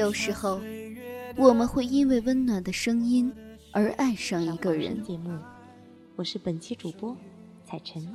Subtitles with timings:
[0.00, 0.58] 有时候，
[1.36, 3.30] 我们会因为温暖的声音
[3.70, 5.02] 而爱上一个人。
[5.02, 5.38] 节目，
[6.16, 7.14] 我是本期主播
[7.66, 8.08] 彩晨。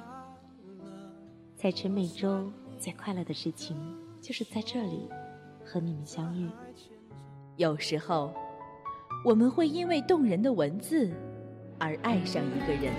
[1.56, 3.78] 彩晨每周最快乐的事情
[4.20, 5.08] 就是在这里
[5.63, 6.49] 和你们相遇。
[7.56, 8.33] 有时候，
[9.24, 11.13] 我们会因为动人的文字
[11.78, 12.92] 而爱上一个人。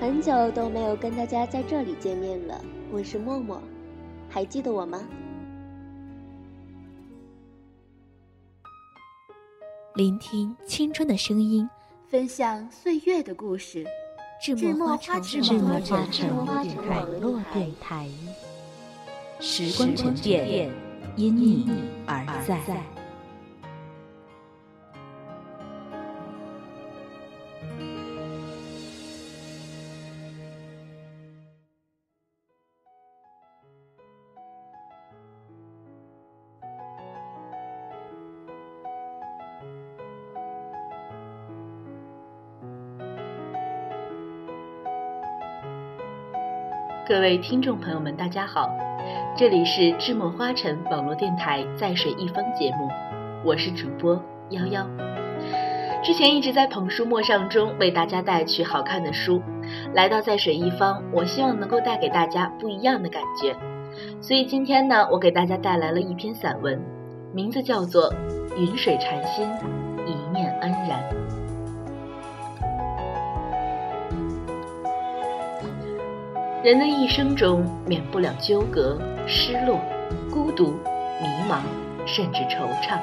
[0.00, 3.60] 很久都没有跟大家在这里见面了，我是默默，
[4.30, 5.06] 还记得我吗？
[9.94, 11.70] 聆听青春的声音，
[12.08, 13.86] 分享岁月的故事。
[14.42, 15.40] 智墨花城
[16.36, 18.08] 网络电台，
[19.38, 20.68] 时光沉淀，
[21.14, 21.68] 因你
[22.06, 23.03] 而在。
[47.06, 48.66] 各位听众朋友们，大家好，
[49.36, 52.88] 这里是智墨花城网络电台《在水一方》节目，
[53.44, 54.88] 我是主播幺幺。
[56.02, 59.42] 之前一直在捧书墨上中为大家带去好看的书，
[59.92, 63.54] 来到《在水一方》，我希望能够带给大家不一样的感觉，
[64.22, 66.80] 所以今天呢，我给大家带来了一篇散文，
[67.34, 68.10] 名字叫做
[68.56, 69.46] 《云水禅心，
[70.06, 70.98] 一念安然》。
[76.64, 79.78] 人的一生中免不了纠葛、失落、
[80.32, 80.68] 孤独、
[81.20, 81.58] 迷茫，
[82.06, 82.98] 甚至惆怅，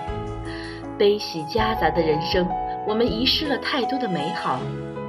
[0.97, 2.49] 悲喜夹杂的人生，
[2.87, 4.59] 我们遗失了太多的美好，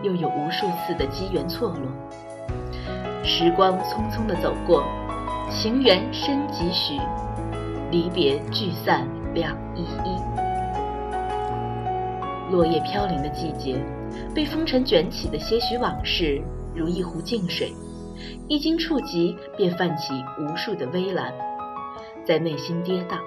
[0.03, 1.81] 又有无数次的机缘错落。
[3.25, 4.85] 时光匆匆的走过，
[5.49, 7.01] 情缘深几许，
[7.91, 10.21] 离别聚散两依依。
[12.51, 13.83] 落叶飘零的季节，
[14.35, 16.39] 被风尘卷起的些许往事，
[16.75, 17.73] 如一壶净水。
[18.49, 21.33] 一经触及，便泛起无数的微澜，
[22.25, 23.19] 在内心跌宕。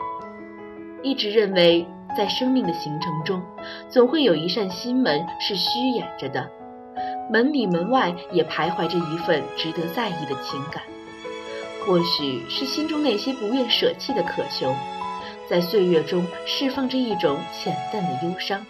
[1.04, 1.86] 一直认为，
[2.18, 3.42] 在生命的行程中，
[3.90, 6.50] 总会有一扇心门是虚掩着的，
[7.32, 10.82] 门里门外也徘徊着一份值得在意的情感。
[11.86, 14.74] 或许是心中那些不愿舍弃的渴求，
[15.48, 18.66] 在岁月中释放着一种浅淡的忧伤，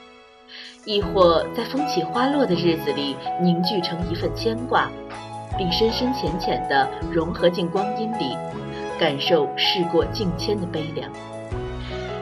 [0.84, 4.92] 亦或在风起花落的日子里凝聚成一份牵挂。
[5.58, 8.38] 并深深浅浅地融合进光阴里，
[9.00, 11.10] 感受事过境迁的悲凉。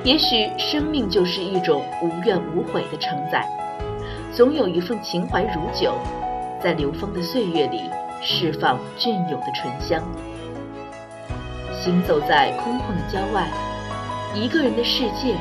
[0.04, 3.48] 也许生命就是一种无怨无悔的承载，
[4.34, 5.94] 总有一份情怀如酒，
[6.62, 7.82] 在流风的岁月里
[8.22, 10.04] 释放隽永的醇香。
[11.72, 13.48] 行走在空旷的郊外，
[14.34, 15.36] 一个人的世界，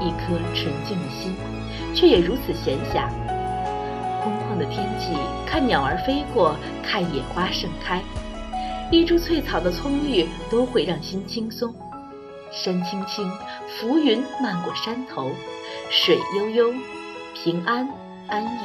[0.00, 1.36] 一颗纯净的心，
[1.94, 3.08] 却也如此闲暇。
[4.24, 5.12] 空旷的天气，
[5.46, 8.02] 看鸟儿飞过，看野花盛开，
[8.90, 11.74] 一株翠草的葱郁都会让心轻松。
[12.50, 13.30] 山青青，
[13.68, 15.30] 浮云漫过山头，
[15.90, 16.72] 水悠悠，
[17.34, 17.86] 平安
[18.26, 18.60] 安逸。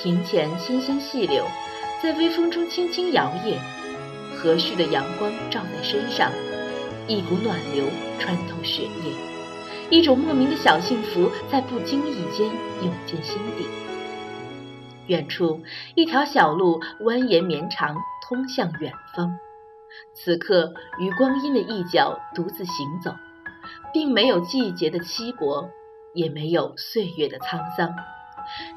[0.00, 1.44] 庭前纤纤细柳，
[2.02, 3.58] 在微风中轻轻摇曳，
[4.34, 6.30] 和煦的阳光照在身上，
[7.06, 7.84] 一股暖流
[8.18, 9.12] 穿透血液，
[9.90, 12.46] 一种莫名的小幸福在不经意间
[12.80, 13.66] 涌进心底。
[15.06, 15.62] 远处，
[15.94, 19.38] 一条小路蜿蜒绵长，通向远方。
[20.14, 23.14] 此刻，于光阴的一角独自行走，
[23.92, 25.70] 并没有季节的凄薄，
[26.14, 27.94] 也没有岁月的沧桑，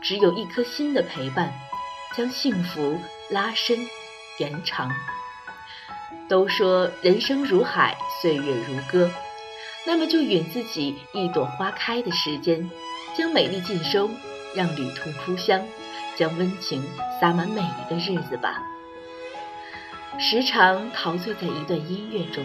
[0.01, 1.53] 只有一颗心的陪伴，
[2.15, 2.97] 将幸福
[3.29, 3.77] 拉伸
[4.37, 4.91] 延长。
[6.29, 9.09] 都说人生如海，岁月如歌，
[9.85, 12.69] 那么就允自己一朵花开的时间，
[13.15, 14.09] 将美丽尽收，
[14.53, 15.65] 让旅途铺香。
[16.17, 16.81] 将温情
[17.21, 18.63] 洒满每一个日子吧。
[20.19, 22.43] 时常陶醉在一段音乐中，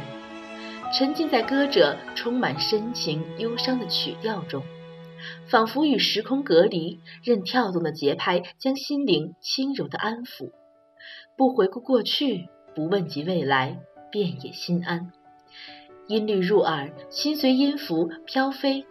[0.93, 4.63] 沉浸在歌者充满深情忧伤的曲调中，
[5.47, 10.51] 仿佛与时空隔离，任跳动的节拍将心灵轻柔的安抚。
[11.35, 13.79] 不回顾过去，不问及未来，
[14.11, 15.11] 便也心安。
[16.09, 18.85] 音律入耳，心随音符飘飞，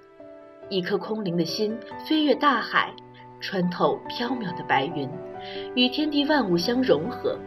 [0.69, 1.77] 一颗空灵的心
[2.09, 2.95] 飞越大海。
[3.41, 5.09] 穿透缥缈的白云，
[5.75, 7.37] 与天地万物相融合。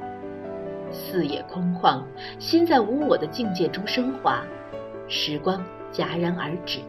[0.91, 2.03] 四野空旷，
[2.39, 4.43] 心在无我的境界中升华。
[5.09, 6.81] 时光戛然而止，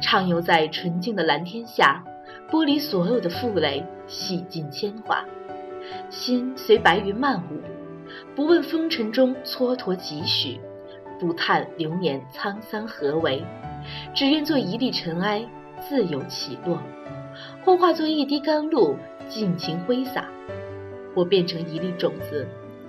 [0.00, 2.02] 畅游在纯净的蓝天下，
[2.50, 5.24] 剥离所有的负累，洗尽铅华。
[6.08, 7.60] 心随白云漫舞，
[8.34, 10.60] 不问风尘中蹉跎几许，
[11.18, 13.42] 不叹流年沧桑何为。
[14.14, 15.44] 只愿做一粒尘埃，
[15.80, 16.78] 自由起落；
[17.64, 18.96] 或化作一滴甘露，
[19.28, 20.22] 尽情挥洒；
[21.14, 22.46] 或变成一粒种子，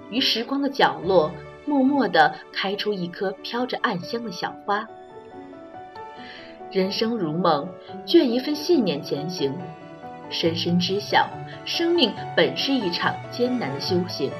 [0.09, 1.31] 于时光的角落，
[1.65, 4.88] 默默地开出一颗飘着暗香的小花。
[6.71, 7.68] 人生如梦，
[8.06, 9.53] 倦一份信念前行，
[10.30, 11.27] 深深知晓，
[11.65, 14.31] 生命本是一场艰难的修行，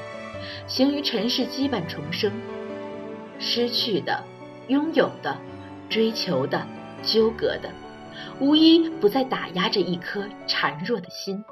[0.68, 2.32] 行于尘世羁绊重生，
[3.40, 4.24] 失去的，
[4.68, 5.36] 拥有的。
[5.90, 6.66] 追求的、
[7.04, 7.70] 纠葛的，
[8.40, 11.44] 无一不在打压着一颗孱弱的心。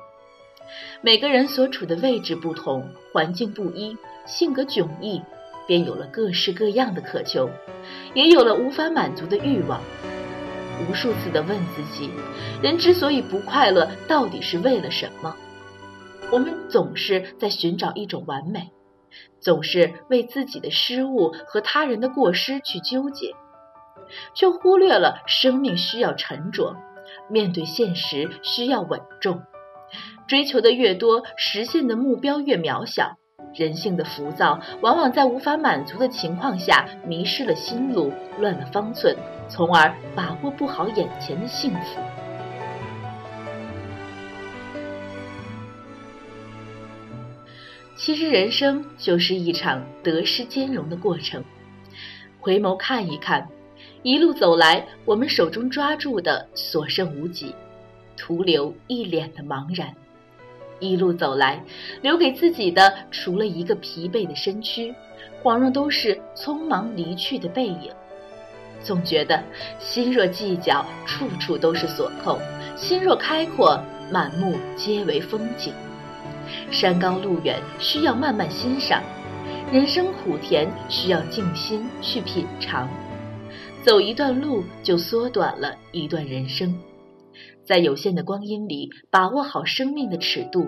[1.01, 5.21] 每个人所处的位置不同，环境不一，性格迥异，
[5.67, 7.49] 便有了各式各样的渴求，
[8.13, 9.81] 也有了无法满足的欲望。
[10.87, 12.09] 无数次的问自己：
[12.61, 15.35] 人之所以不快乐，到底是为了什么？
[16.31, 18.69] 我们总是在寻找一种完美，
[19.39, 23.33] 总是为自己的失误和他人的过失去纠结。
[24.33, 26.75] 却忽略了生命需要沉着，
[27.29, 29.41] 面对现实需要稳重。
[30.27, 33.17] 追求的越多，实现的目标越渺小。
[33.55, 39.15] 人性的浮躁，往往在无法满足的情况下，迷失了心路，乱了方寸，
[39.47, 41.99] 从而把握不好眼前的幸福。
[47.95, 51.43] 其实，人生就是一场得失兼容的过程。
[52.39, 53.49] 回眸看一看。
[54.01, 57.53] 一路走来，我们手中抓住的所剩无几，
[58.15, 59.93] 徒留一脸的茫然。
[60.79, 61.61] 一路走来，
[62.01, 64.95] 留给自己的除了一个疲惫的身躯，
[65.43, 67.91] 恍若都是匆忙离去的背影。
[68.81, 69.43] 总觉得
[69.79, 72.39] 心若计较，处处都是锁扣；
[72.77, 73.77] 心若开阔，
[74.09, 75.73] 满目皆为风景。
[76.71, 79.01] 山高路远，需要慢慢欣赏；
[79.73, 82.87] 人生苦甜，需要静心去品尝。
[83.81, 86.77] 走一段路，就缩短了一段人生。
[87.63, 90.67] 在有限的光阴里，把握好生命的尺度，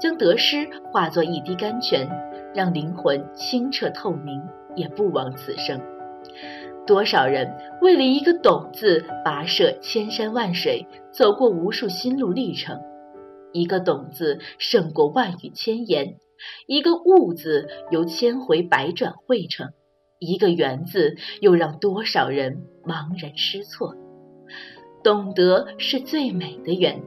[0.00, 2.08] 将得失化作一滴甘泉，
[2.54, 4.40] 让灵魂清澈透明，
[4.74, 5.78] 也不枉此生。
[6.86, 12.80] 多少人为了一个“懂”字，跋涉千山万水，走过无数心路历程。
[13.52, 16.14] 一个“懂”字胜过万语千言，
[16.66, 19.68] 一个“悟”字由千回百转汇成。
[20.18, 23.94] 一个“缘”字，又让多少人茫然失措。
[25.04, 27.00] 懂得是最美的缘，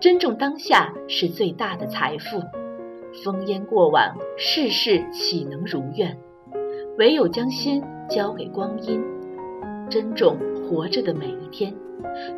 [0.00, 2.42] 珍重当下是最大的财富。
[3.12, 6.16] 烽烟过往，世事岂能如愿？
[6.96, 9.02] 唯有将心交给光阴，
[9.90, 11.74] 珍重活着的每一天，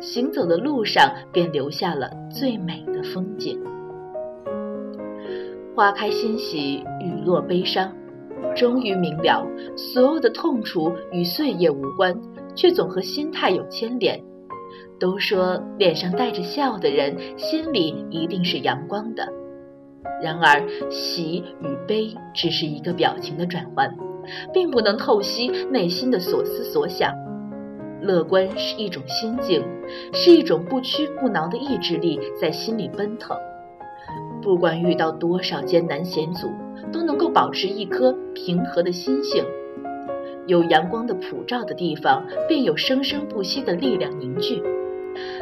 [0.01, 3.57] 行走的路上便留下了最美的风景。
[5.75, 7.95] 花开欣喜，雨落悲伤。
[8.55, 9.45] 终于明了，
[9.75, 12.15] 所有的痛楚与岁月无关，
[12.55, 14.21] 却总和心态有牵连。
[14.99, 19.27] 都说脸上带着笑的人，心里一定是阳光的。
[20.21, 23.93] 然而，喜与悲只是一个表情的转换，
[24.53, 27.13] 并不能透析内心的所思所想。
[28.01, 29.63] 乐观是一种心境，
[30.13, 33.35] 是一种不屈不挠的意志力，在心里奔腾。
[34.43, 36.49] 不管遇到多少艰难险阻。
[36.91, 39.43] 都能够保持一颗平和的心性。
[40.45, 44.61] 有阳光的普照的地方，便有生生不息的力量凝聚。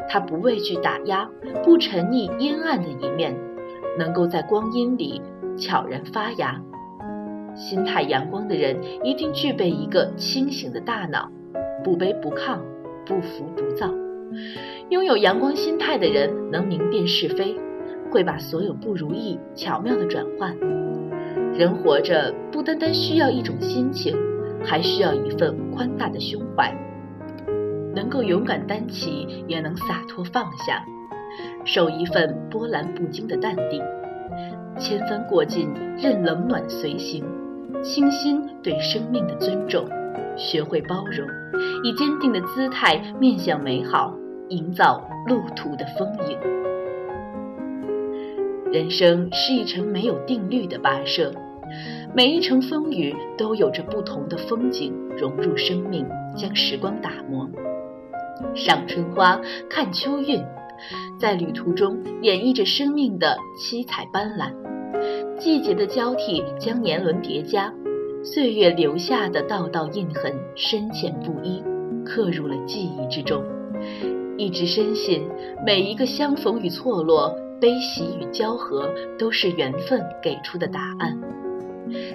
[0.08, 1.30] 它不畏惧打压，
[1.64, 3.36] 不沉溺阴暗的一面，
[3.98, 5.22] 能够在光阴里
[5.58, 6.62] 悄然发芽。
[7.56, 11.30] 心态阳光的人，一定具备一个清醒的大脑，
[11.84, 12.60] 不卑不亢，
[13.06, 13.90] 不浮不躁。
[14.90, 17.56] 拥有阳光心态的人，能明辨是非，
[18.12, 20.56] 会把所有不如意巧妙的转换。
[21.54, 24.16] 人活着不单单需要一种心情，
[24.64, 26.74] 还需要一份宽大的胸怀，
[27.96, 30.84] 能够勇敢担起，也能洒脱放下，
[31.66, 33.82] 守一份波澜不惊的淡定。
[34.78, 37.24] 千帆过尽，任冷暖随行，
[37.84, 39.86] 清心对生命的尊重，
[40.38, 41.28] 学会包容，
[41.84, 44.16] 以坚定的姿态面向美好，
[44.50, 46.38] 营造路途的丰盈。
[48.72, 51.34] 人生是一程没有定律的跋涉，
[52.16, 57.50] 每一程风雨都有着不同的风景融入生命，将时光打磨。
[58.56, 60.42] 赏春花，看秋韵，
[61.20, 64.50] 在旅途中演绎着生命的七彩斑斓。
[65.38, 67.74] 季节的交替将年轮叠加，
[68.24, 71.62] 岁月留下的道道印痕深浅不一，
[72.06, 73.44] 刻入了记忆之中。
[74.38, 75.28] 一直深信，
[75.66, 77.36] 每一个相逢与错落。
[77.62, 81.22] 悲喜与交合，都是缘分给出的答案。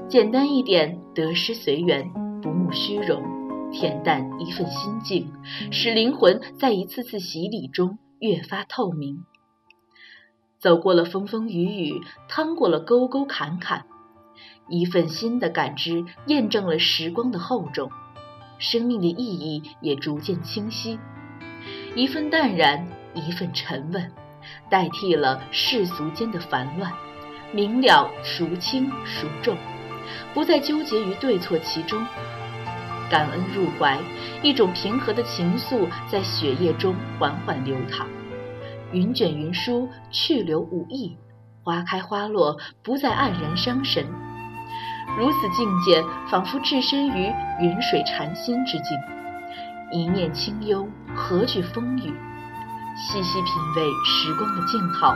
[0.09, 2.11] 简单一点，得失随缘，
[2.43, 3.23] 不慕虚荣；
[3.71, 5.33] 恬淡一份心境，
[5.71, 9.25] 使灵魂在一次次洗礼中越发透明。
[10.59, 13.85] 走过了风风雨雨，趟过了沟沟坎坎，
[14.69, 17.89] 一份新的感知验证了时光的厚重，
[18.59, 20.99] 生命的意义也逐渐清晰。
[21.95, 24.11] 一份淡然，一份沉稳，
[24.69, 26.93] 代替了世俗间的烦乱，
[27.53, 29.57] 明了孰轻孰重，
[30.35, 32.05] 不再纠结于对错其中。
[33.09, 33.99] 感恩入怀，
[34.43, 38.07] 一种平和的情愫在血液中缓缓流淌。
[38.93, 41.17] 云卷云舒，去留无意；
[41.63, 44.05] 花开花落，不再黯然伤神。
[45.19, 48.99] 如此境界，仿佛置身于云水禅心之境。
[49.93, 52.13] 一念清幽，何惧风雨？
[52.97, 55.15] 细细品味时光的静好，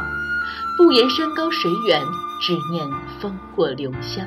[0.76, 1.98] 不言山高水远，
[2.40, 2.86] 只念
[3.18, 4.26] 风过留香。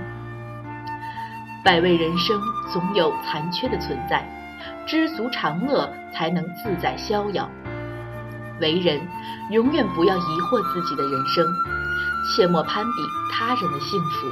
[1.64, 2.42] 百味人生
[2.72, 4.28] 总有残缺的存在，
[4.88, 7.48] 知足常乐，才能自在逍遥。
[8.60, 9.00] 为人，
[9.52, 11.46] 永远不要疑惑自己的人生，
[12.36, 12.92] 切莫攀比
[13.32, 14.28] 他人的幸福，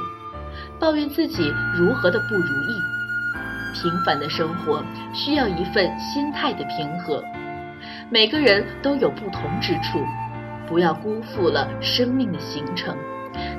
[0.80, 2.74] 抱怨自己如何的不如意。
[3.72, 4.82] 平凡的生活
[5.14, 7.22] 需要一份心态的平和。
[8.12, 9.98] 每个人都有不同之处，
[10.68, 12.94] 不要辜负了生命的行程，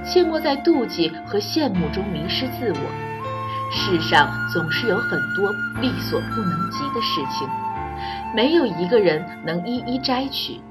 [0.06, 3.72] 切莫在妒忌和羡慕中迷失自我。
[3.72, 7.50] 世上总是有很多力所不能及的事情，
[8.36, 10.62] 没有一个人能一一摘取。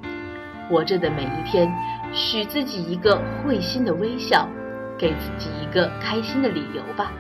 [0.69, 1.69] 活着的每一天，
[2.13, 4.49] 许自己一个会心的微笑，
[4.97, 7.11] 给自己一个开心的理由吧。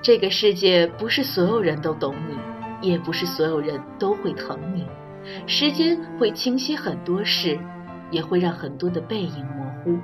[0.00, 4.86] 这个世界不是所有人都懂你，也不是所有人都会疼你。
[5.46, 7.58] 时间会清晰很多事，
[8.10, 9.98] 也会让很多的背影模糊。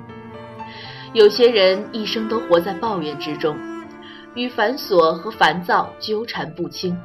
[1.13, 3.55] 有些人一生都活在抱怨之中。
[4.35, 6.97] 与繁琐和烦躁纠缠不清，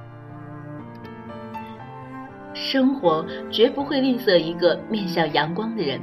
[2.54, 6.00] 生活绝不会吝啬一个面向阳光的人。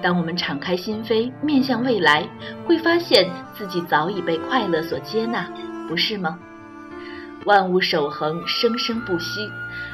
[0.00, 2.26] 当我们敞开心扉，面向未来，
[2.64, 5.46] 会发现自己早已被快乐所接纳，
[5.86, 6.38] 不是吗？
[7.46, 9.50] 万物守恒，生生不息。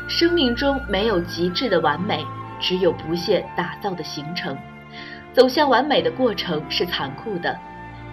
[0.09, 2.25] 生命中没有极致的完美，
[2.61, 4.57] 只有不懈打造的形成。
[5.33, 7.57] 走向完美的过程是残酷的。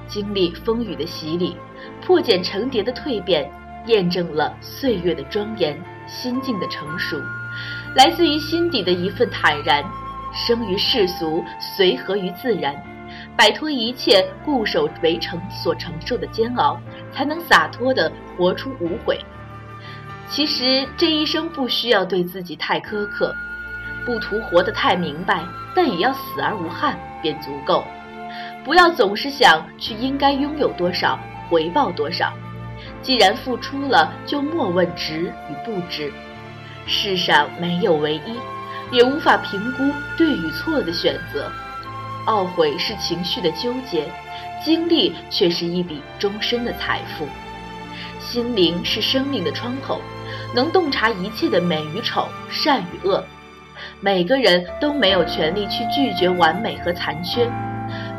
[0.07, 1.55] 经历风雨的洗礼，
[2.01, 3.49] 破茧成蝶的蜕变，
[3.87, 7.17] 验证了岁月的庄严，心境的成熟，
[7.95, 9.83] 来自于心底的一份坦然。
[10.33, 12.75] 生于世俗，随和于自然，
[13.37, 16.79] 摆脱一切固守围城所承受的煎熬，
[17.13, 19.19] 才能洒脱地活出无悔。
[20.29, 23.35] 其实这一生不需要对自己太苛刻，
[24.05, 25.43] 不图活得太明白，
[25.75, 27.83] 但也要死而无憾，便足够。
[28.63, 32.33] 不要总是想去应该拥有多少，回报多少。
[33.01, 36.11] 既然付出了，就莫问值与不值。
[36.87, 38.39] 世上没有唯一，
[38.91, 39.83] 也无法评估
[40.17, 41.51] 对与错的选择。
[42.25, 44.09] 懊悔是情绪的纠结，
[44.63, 47.27] 经历却是一笔终身的财富。
[48.19, 50.01] 心灵是生命的窗口，
[50.55, 53.23] 能洞察一切的美与丑、善与恶。
[53.99, 57.51] 每个人都没有权利去拒绝完美和残缺。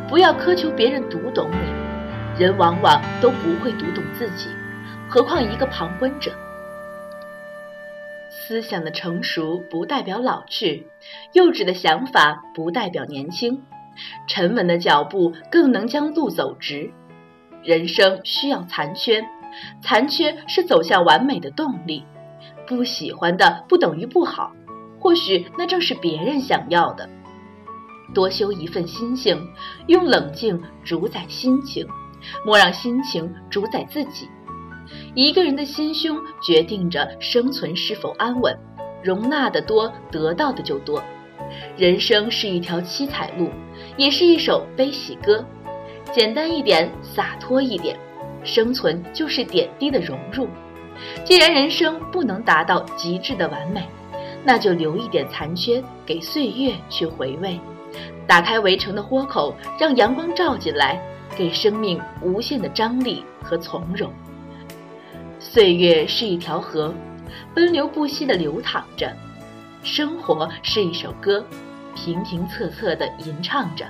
[0.09, 4.49] 不要苛求别人读懂你，人往往都不会读懂自己，
[5.09, 6.31] 何况一个旁观者。
[8.31, 10.87] 思想的成熟不代表老去，
[11.33, 13.63] 幼稚的想法不代表年轻，
[14.27, 16.91] 沉稳的脚步更能将路走直。
[17.63, 19.25] 人生需要残缺，
[19.83, 22.05] 残缺是走向完美的动力。
[22.67, 24.53] 不喜欢的不等于不好，
[24.99, 27.09] 或许那正是别人想要的。
[28.15, 29.39] 多修一份心性，
[29.87, 31.87] 用冷静主宰心情，
[32.47, 34.29] 莫让心情主宰自己。
[35.15, 38.57] 一个人的心胸决定着生存是否安稳，
[39.03, 41.03] 容纳的多，得到的就多。
[41.77, 43.51] 人生是一条七彩路，
[43.97, 45.45] 也是一首悲喜歌。
[46.13, 47.99] 简单一点，洒脱一点，
[48.45, 50.49] 生存就是点滴的融入。
[51.25, 53.83] 既然人生不能达到极致的完美，
[54.45, 57.59] 那就留一点残缺给岁月去回味。
[58.27, 61.01] 打开围城的豁口，让阳光照进来，
[61.37, 64.13] 给生命无限的张力和从容。
[65.41, 66.95] 岁月是一条河，
[67.55, 69.09] 奔流不息地流淌着；
[69.85, 71.45] 生活是一首歌，
[71.95, 73.85] 平平仄仄地吟唱着；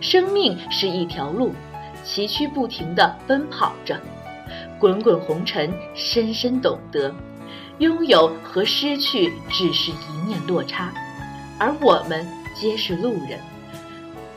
[0.00, 1.52] 生命是一条路，
[2.02, 4.00] 崎岖不停地奔跑着。
[4.78, 7.14] 滚滚红尘，深深懂得，
[7.78, 10.90] 拥有和失去只是一念落差，
[11.58, 13.38] 而我们皆是路人。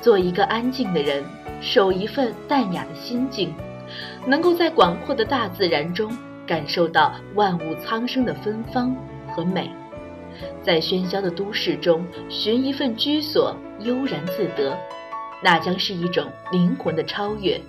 [0.02, 1.24] 做一个安静的人，
[1.62, 3.54] 守一份淡雅的心境，
[4.28, 6.10] 能够在广阔的大自然中
[6.46, 8.96] 感感受到万物苍生的芬芳
[9.34, 9.70] 和美，
[10.62, 14.78] 在喧嚣的都市中寻一份居所，悠然自得，
[15.42, 17.60] 那将是一种灵魂的超越。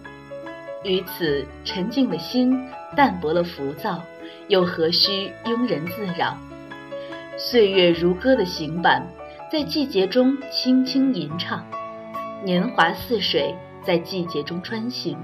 [0.85, 4.03] 于此沉静的心，淡泊了浮躁，
[4.49, 6.37] 又何须庸人自扰？
[7.37, 9.07] 岁月如歌的行板，
[9.51, 11.61] 在季节中轻轻吟唱；
[12.45, 15.19] 年华似水，在季节中穿行。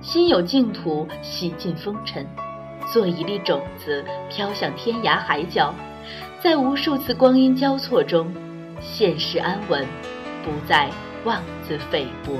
[0.00, 2.26] 心有净土，洗尽风尘，
[2.92, 5.74] 做一粒种子，飘向天涯海角，
[6.44, 8.30] 在无数次光阴交错中，
[8.78, 9.82] 现世安稳，
[10.44, 10.90] 不再
[11.24, 12.34] 妄自菲薄。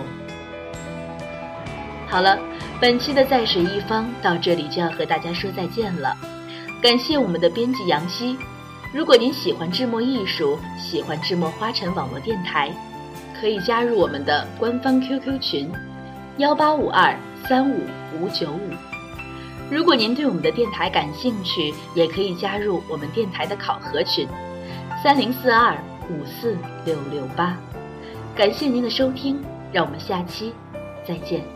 [2.07, 2.39] 好了，
[2.79, 6.15] 本期的在水一方到这里就要和大家说再见了。
[6.83, 8.37] 感谢我们的编辑杨希。
[8.93, 12.71] 如果您喜欢智墨艺术，喜欢智墨花城网络电台，
[13.41, 15.73] 可以加入我们的官方 QQ 群：
[16.37, 17.19] 幺八五二
[17.49, 17.81] 三五
[18.21, 18.94] 五九五。
[19.71, 24.29] 如果您对我们的电台感兴趣，也可以加入我们电台的考核群：
[25.03, 25.77] 三零四二
[26.11, 27.57] 五四六六八。
[28.37, 29.43] 感谢您的收听，
[29.73, 30.53] 让我们下期
[31.07, 31.54] 再见。